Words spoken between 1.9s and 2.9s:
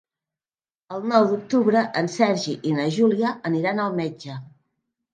en Sergi i na